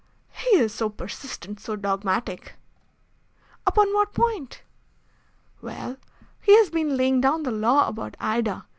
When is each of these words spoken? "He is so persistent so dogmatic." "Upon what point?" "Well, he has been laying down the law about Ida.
"He 0.31 0.55
is 0.55 0.73
so 0.73 0.89
persistent 0.89 1.59
so 1.59 1.75
dogmatic." 1.75 2.55
"Upon 3.67 3.93
what 3.93 4.15
point?" 4.15 4.63
"Well, 5.61 5.97
he 6.41 6.55
has 6.57 6.71
been 6.71 6.97
laying 6.97 7.21
down 7.21 7.43
the 7.43 7.51
law 7.51 7.87
about 7.87 8.17
Ida. 8.19 8.65